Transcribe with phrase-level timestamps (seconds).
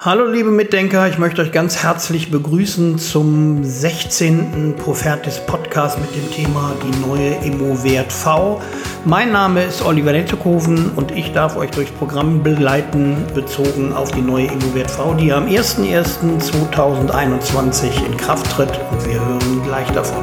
[0.00, 4.76] Hallo liebe Mitdenker, ich möchte euch ganz herzlich begrüßen zum 16.
[4.76, 8.62] Profertis Podcast mit dem Thema die neue Immo-Wert V.
[9.04, 14.22] Mein Name ist Oliver Nettekoven und ich darf euch durchs Programm begleiten, bezogen auf die
[14.22, 20.22] neue Immo-Wert V, die am 01.01.2021 in Kraft tritt und wir hören gleich davon.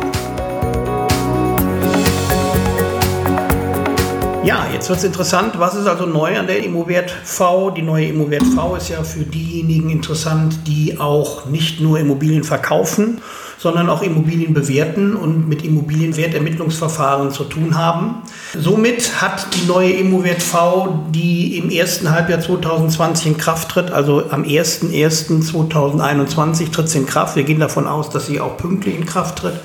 [4.45, 5.57] Ja, jetzt wird es interessant.
[5.57, 7.71] Was ist also neu an der Immowert V?
[7.71, 13.21] Die neue Immowert V ist ja für diejenigen interessant, die auch nicht nur Immobilien verkaufen,
[13.57, 18.21] sondern auch Immobilien bewerten und mit Immobilienwertermittlungsverfahren zu tun haben.
[18.53, 24.29] Somit hat die neue Immowert V, die im ersten Halbjahr 2020 in Kraft tritt, also
[24.29, 27.35] am 01.01.2021 tritt sie in Kraft.
[27.35, 29.59] Wir gehen davon aus, dass sie auch pünktlich in Kraft tritt.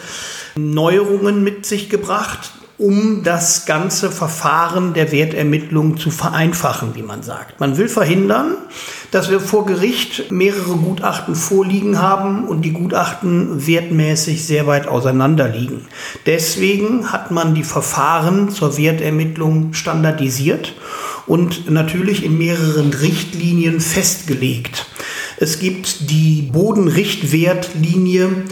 [0.57, 7.61] Neuerungen mit sich gebracht um das ganze Verfahren der Wertermittlung zu vereinfachen, wie man sagt.
[7.61, 8.57] Man will verhindern,
[9.11, 15.47] dass wir vor Gericht mehrere Gutachten vorliegen haben und die Gutachten wertmäßig sehr weit auseinander
[15.47, 15.89] liegen.
[16.25, 20.73] Deswegen hat man die Verfahren zur Wertermittlung standardisiert
[21.27, 24.87] und natürlich in mehreren Richtlinien festgelegt.
[25.37, 28.45] Es gibt die Bodenrichtwertlinie,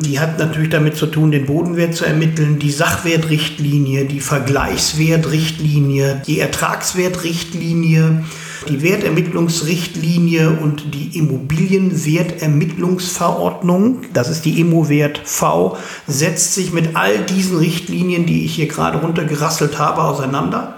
[0.00, 6.40] die hat natürlich damit zu tun, den Bodenwert zu ermitteln, die Sachwertrichtlinie, die Vergleichswertrichtlinie, die
[6.40, 8.24] Ertragswertrichtlinie,
[8.68, 17.58] die Wertermittlungsrichtlinie und die Immobilienwertermittlungsverordnung, das ist die Immowert V, setzt sich mit all diesen
[17.58, 20.76] Richtlinien, die ich hier gerade runtergerasselt habe, auseinander.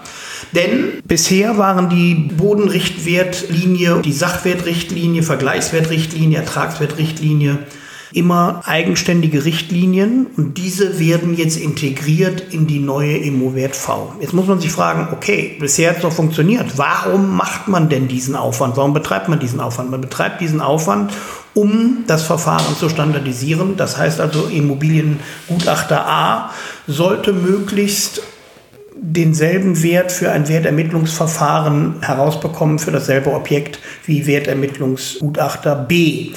[0.55, 7.59] Denn bisher waren die Bodenrichtwertlinie, die Sachwertrichtlinie, Vergleichswertrichtlinie, Ertragswertrichtlinie
[8.15, 14.15] immer eigenständige Richtlinien und diese werden jetzt integriert in die neue Immowert V.
[14.21, 16.79] Jetzt muss man sich fragen, okay, bisher hat es doch funktioniert.
[16.79, 18.77] Warum macht man denn diesen Aufwand?
[18.77, 19.91] Warum betreibt man diesen Aufwand?
[19.91, 21.13] Man betreibt diesen Aufwand,
[21.55, 23.77] um das Verfahren zu standardisieren.
[23.77, 26.51] Das heißt also, Immobiliengutachter A
[26.87, 28.23] sollte möglichst
[29.05, 36.31] denselben Wert für ein Wertermittlungsverfahren herausbekommen für dasselbe Objekt wie Wertermittlungsgutachter B.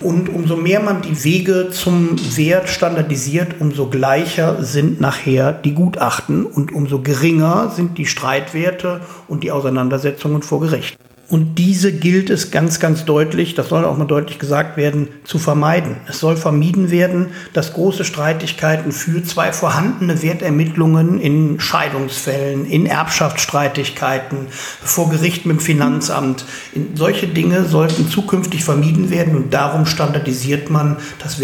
[0.00, 6.44] Und umso mehr man die Wege zum Wert standardisiert, umso gleicher sind nachher die Gutachten
[6.44, 10.98] und umso geringer sind die Streitwerte und die Auseinandersetzungen vor Gericht.
[11.30, 15.38] Und diese gilt es ganz, ganz deutlich, das soll auch mal deutlich gesagt werden, zu
[15.38, 15.96] vermeiden.
[16.08, 24.46] Es soll vermieden werden, dass große Streitigkeiten für zwei vorhandene Wertermittlungen in Scheidungsfällen, in Erbschaftsstreitigkeiten,
[24.82, 30.70] vor Gericht mit dem Finanzamt, in solche Dinge sollten zukünftig vermieden werden und darum standardisiert
[30.70, 31.40] man das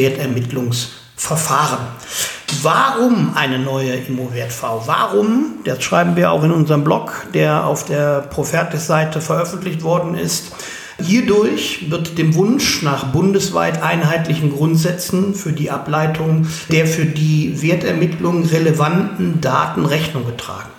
[1.16, 1.86] Wertermittlungsverfahren.
[2.62, 4.82] Warum eine neue Immowert V?
[4.86, 10.52] Warum, das schreiben wir auch in unserem Blog, der auf der Profertis-Seite veröffentlicht worden ist,
[10.96, 18.44] Hierdurch wird dem Wunsch nach bundesweit einheitlichen Grundsätzen für die Ableitung der für die Wertermittlung
[18.44, 20.70] relevanten Daten Rechnung getragen.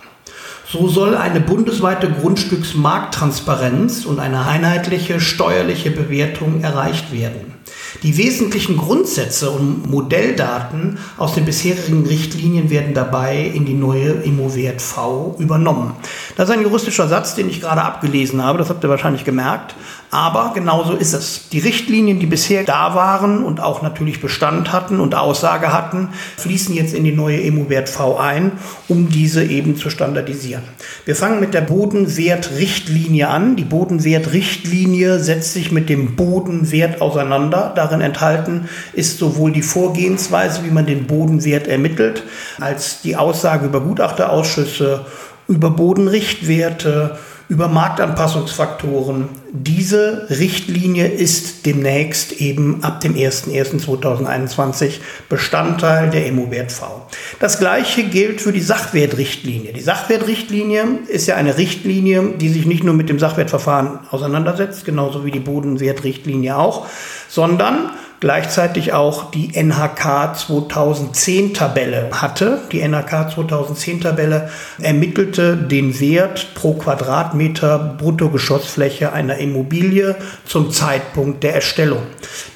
[0.67, 7.53] So soll eine bundesweite Grundstücksmarkttransparenz und eine einheitliche steuerliche Bewertung erreicht werden.
[8.01, 14.81] Die wesentlichen Grundsätze und Modelldaten aus den bisherigen Richtlinien werden dabei in die neue Immowert
[14.81, 15.93] V übernommen.
[16.35, 19.75] Das ist ein juristischer Satz, den ich gerade abgelesen habe, das habt ihr wahrscheinlich gemerkt.
[20.15, 21.49] Aber genauso ist es.
[21.49, 26.73] Die Richtlinien, die bisher da waren und auch natürlich Bestand hatten und Aussage hatten, fließen
[26.73, 28.53] jetzt in die neue Immowert V ein,
[28.87, 30.63] um diese eben zu standardisieren.
[31.03, 33.57] Wir fangen mit der Bodenwertrichtlinie an.
[33.57, 37.73] Die Bodenwertrichtlinie setzt sich mit dem Bodenwert auseinander.
[37.75, 42.23] Darin enthalten ist sowohl die Vorgehensweise, wie man den Bodenwert ermittelt,
[42.61, 45.05] als die Aussage über Gutachterausschüsse,
[45.49, 47.17] über Bodenrichtwerte,
[47.47, 49.29] über Marktanpassungsfaktoren.
[49.51, 54.93] Diese Richtlinie ist demnächst eben ab dem 01.01.2021
[55.29, 57.07] Bestandteil der Immowert V.
[57.39, 59.73] Das gleiche gilt für die Sachwertrichtlinie.
[59.73, 65.25] Die Sachwertrichtlinie ist ja eine Richtlinie, die sich nicht nur mit dem Sachwertverfahren auseinandersetzt, genauso
[65.25, 66.87] wie die Bodenwertrichtlinie auch,
[67.27, 67.91] sondern
[68.25, 72.59] gleichzeitig auch die NHK 2010 Tabelle hatte.
[72.71, 74.49] Die NHK 2010 Tabelle
[74.81, 82.01] ermittelte den Wert pro Quadratmeter Bruttogeschossfläche einer Immobilie zum Zeitpunkt der Erstellung.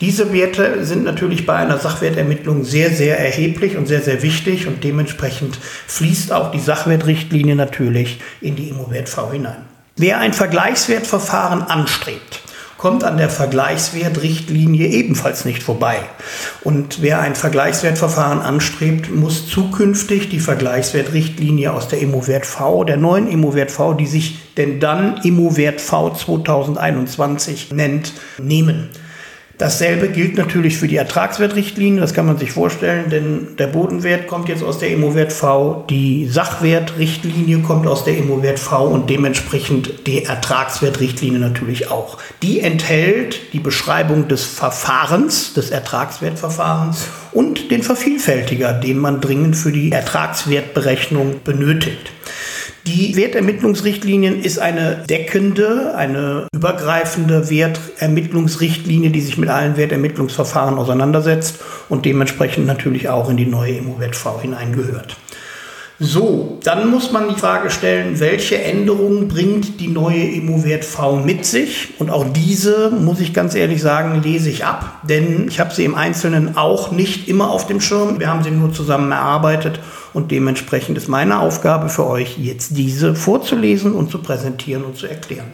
[0.01, 4.83] Diese Werte sind natürlich bei einer Sachwertermittlung sehr, sehr erheblich und sehr, sehr wichtig und
[4.83, 9.67] dementsprechend fließt auch die Sachwertrichtlinie natürlich in die Immowert V hinein.
[9.97, 12.41] Wer ein Vergleichswertverfahren anstrebt,
[12.79, 15.97] kommt an der Vergleichswertrichtlinie ebenfalls nicht vorbei.
[16.61, 23.27] Und wer ein Vergleichswertverfahren anstrebt, muss zukünftig die Vergleichswertrichtlinie aus der Immowert V, der neuen
[23.27, 28.87] Immowert V, die sich denn dann Immowert V 2021 nennt, nehmen.
[29.59, 34.47] Dasselbe gilt natürlich für die Ertragswertrichtlinie, das kann man sich vorstellen, denn der Bodenwert kommt
[34.47, 40.23] jetzt aus der Immowert V, die Sachwertrichtlinie kommt aus der Immowert V und dementsprechend die
[40.23, 42.19] Ertragswertrichtlinie natürlich auch.
[42.41, 49.73] Die enthält die Beschreibung des Verfahrens, des Ertragswertverfahrens und den Vervielfältiger, den man dringend für
[49.73, 52.11] die Ertragswertberechnung benötigt.
[52.89, 62.05] Die Wertermittlungsrichtlinien ist eine deckende, eine übergreifende Wertermittlungsrichtlinie, die sich mit allen Wertermittlungsverfahren auseinandersetzt und
[62.05, 65.17] dementsprechend natürlich auch in die neue Immowert V hineingehört.
[66.01, 71.45] So, dann muss man die Frage stellen, welche Änderungen bringt die neue Immowert V mit
[71.45, 71.89] sich?
[71.99, 75.83] Und auch diese, muss ich ganz ehrlich sagen, lese ich ab, denn ich habe sie
[75.83, 78.17] im Einzelnen auch nicht immer auf dem Schirm.
[78.17, 79.81] Wir haben sie nur zusammen erarbeitet
[80.13, 85.05] und dementsprechend ist meine Aufgabe für euch, jetzt diese vorzulesen und zu präsentieren und zu
[85.05, 85.51] erklären.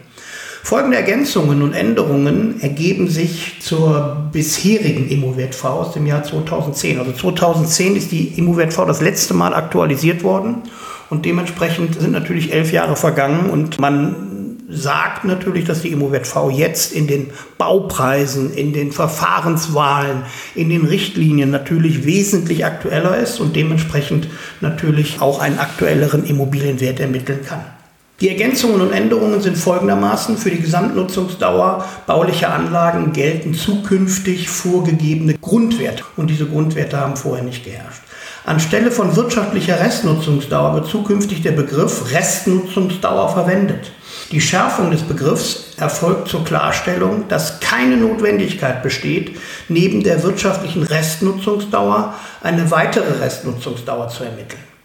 [0.66, 6.98] Folgende Ergänzungen und Änderungen ergeben sich zur bisherigen Immowert V aus dem Jahr 2010.
[6.98, 10.62] Also 2010 ist die Immowert V das letzte Mal aktualisiert worden
[11.08, 16.50] und dementsprechend sind natürlich elf Jahre vergangen und man sagt natürlich, dass die Immowert V
[16.50, 20.22] jetzt in den Baupreisen, in den Verfahrenswahlen,
[20.56, 24.26] in den Richtlinien natürlich wesentlich aktueller ist und dementsprechend
[24.60, 27.60] natürlich auch einen aktuelleren Immobilienwert ermitteln kann.
[28.20, 30.38] Die Ergänzungen und Änderungen sind folgendermaßen.
[30.38, 36.02] Für die Gesamtnutzungsdauer baulicher Anlagen gelten zukünftig vorgegebene Grundwerte.
[36.16, 38.00] Und diese Grundwerte haben vorher nicht geherrscht.
[38.46, 43.90] Anstelle von wirtschaftlicher Restnutzungsdauer wird zukünftig der Begriff Restnutzungsdauer verwendet.
[44.30, 49.36] Die Schärfung des Begriffs erfolgt zur Klarstellung, dass keine Notwendigkeit besteht,
[49.68, 54.75] neben der wirtschaftlichen Restnutzungsdauer eine weitere Restnutzungsdauer zu ermitteln.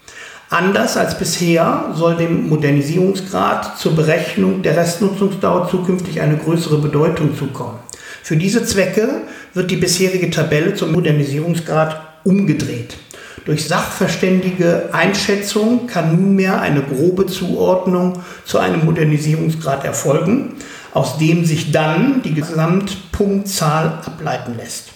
[0.52, 7.80] Anders als bisher soll dem Modernisierungsgrad zur Berechnung der Restnutzungsdauer zukünftig eine größere Bedeutung zukommen.
[8.22, 9.22] Für diese Zwecke
[9.54, 12.98] wird die bisherige Tabelle zum Modernisierungsgrad umgedreht.
[13.46, 20.56] Durch sachverständige Einschätzung kann nunmehr eine grobe Zuordnung zu einem Modernisierungsgrad erfolgen,
[20.94, 24.90] aus dem sich dann die Gesamtpunktzahl ableiten lässt.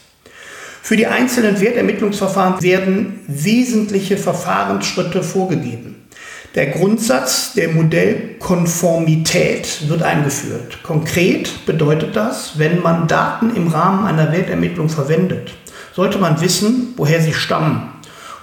[0.85, 5.95] Für die einzelnen Wertermittlungsverfahren werden wesentliche Verfahrensschritte vorgegeben.
[6.53, 10.83] Der Grundsatz der Modellkonformität wird eingeführt.
[10.83, 15.53] Konkret bedeutet das, wenn man Daten im Rahmen einer Wertermittlung verwendet,
[15.95, 17.89] sollte man wissen, woher sie stammen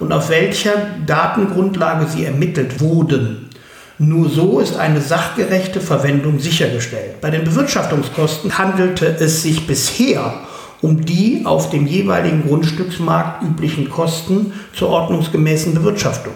[0.01, 3.51] und auf welcher Datengrundlage sie ermittelt wurden.
[3.99, 7.21] Nur so ist eine sachgerechte Verwendung sichergestellt.
[7.21, 10.43] Bei den Bewirtschaftungskosten handelte es sich bisher
[10.83, 16.35] um die auf dem jeweiligen Grundstücksmarkt üblichen Kosten zur ordnungsgemäßen Bewirtschaftung.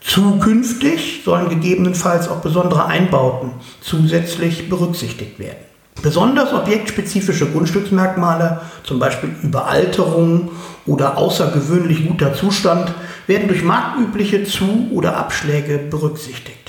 [0.00, 5.64] Zukünftig sollen gegebenenfalls auch besondere Einbauten zusätzlich berücksichtigt werden.
[6.02, 10.50] Besonders objektspezifische Grundstücksmerkmale, zum Beispiel Überalterung
[10.84, 12.92] oder außergewöhnlich guter Zustand,
[13.26, 16.65] werden durch marktübliche Zu- oder Abschläge berücksichtigt.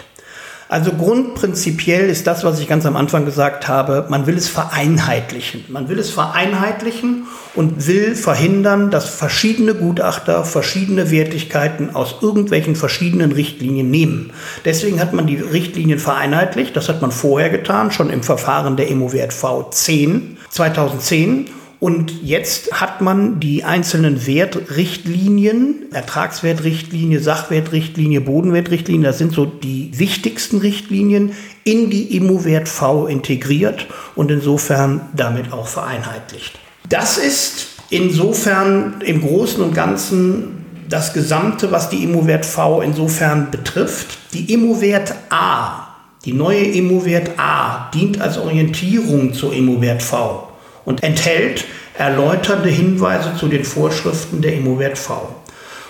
[0.69, 5.63] Also grundprinzipiell ist das, was ich ganz am Anfang gesagt habe, man will es vereinheitlichen.
[5.69, 7.25] Man will es vereinheitlichen
[7.55, 14.31] und will verhindern, dass verschiedene Gutachter verschiedene Wertigkeiten aus irgendwelchen verschiedenen Richtlinien nehmen.
[14.65, 16.75] Deswegen hat man die Richtlinien vereinheitlicht.
[16.75, 21.49] Das hat man vorher getan, schon im Verfahren der Immowert V10 2010
[21.79, 30.57] und jetzt hat man die einzelnen Wertrichtlinien, Ertragswertrichtlinie, Sachwertrichtlinie, Bodenwertrichtlinie, das sind so die wichtigsten
[30.57, 36.57] Richtlinien, in die Immowert V integriert und insofern damit auch vereinheitlicht.
[36.89, 44.17] Das ist insofern im Großen und Ganzen das Gesamte, was die Immowert V insofern betrifft.
[44.33, 45.89] Die Immowert A,
[46.25, 50.46] die neue Immowert A, dient als Orientierung zur Immowert V
[50.87, 51.65] und enthält
[51.95, 55.35] erläuternde Hinweise zu den Vorschriften der Immowert V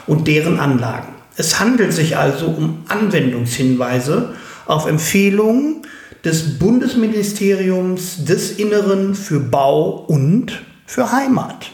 [0.07, 1.13] und deren Anlagen.
[1.35, 4.33] Es handelt sich also um Anwendungshinweise
[4.65, 5.83] auf Empfehlungen
[6.25, 11.69] des Bundesministeriums des Inneren für Bau und für Heimat.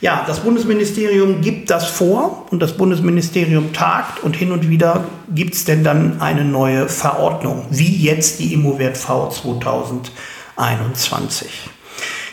[0.00, 5.54] Ja, das Bundesministerium gibt das vor und das Bundesministerium tagt und hin und wieder gibt
[5.54, 11.70] es denn dann eine neue Verordnung, wie jetzt die Immowert V 2021.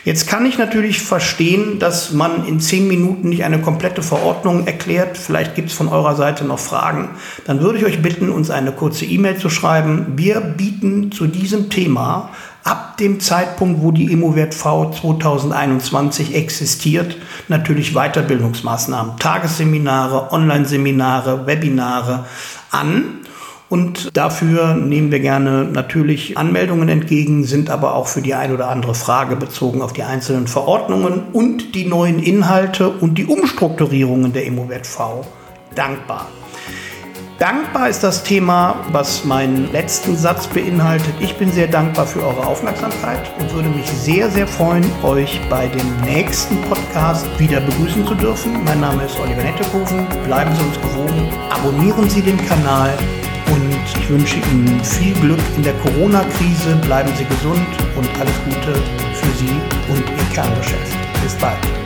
[0.04, 5.18] Jetzt kann ich natürlich verstehen, dass man in zehn Minuten nicht eine komplette Verordnung erklärt.
[5.18, 7.10] Vielleicht gibt es von eurer Seite noch Fragen.
[7.46, 10.14] Dann würde ich euch bitten, uns eine kurze E-Mail zu schreiben.
[10.16, 12.30] Wir bieten zu diesem Thema
[12.64, 17.16] ab dem Zeitpunkt, wo die Immowert V 2021 existiert,
[17.48, 22.26] natürlich Weiterbildungsmaßnahmen, Tagesseminare, Online-Seminare, Webinare
[22.70, 23.20] an.
[23.68, 28.70] Und dafür nehmen wir gerne natürlich Anmeldungen entgegen, sind aber auch für die ein oder
[28.70, 34.46] andere Frage bezogen auf die einzelnen Verordnungen und die neuen Inhalte und die Umstrukturierungen der
[34.46, 35.24] Immowert V
[35.74, 36.28] dankbar.
[37.38, 41.14] Dankbar ist das Thema, was meinen letzten Satz beinhaltet.
[41.20, 45.68] Ich bin sehr dankbar für eure Aufmerksamkeit und würde mich sehr, sehr freuen, euch bei
[45.68, 48.64] dem nächsten Podcast wieder begrüßen zu dürfen.
[48.64, 50.04] Mein Name ist Oliver Nettekoven.
[50.24, 52.92] Bleiben Sie uns gewogen, abonnieren Sie den Kanal
[53.96, 56.76] ich wünsche Ihnen viel Glück in der Corona-Krise.
[56.82, 57.66] Bleiben Sie gesund
[57.96, 58.74] und alles Gute
[59.14, 60.96] für Sie und Ihr Kerngeschäft.
[61.22, 61.77] Bis bald.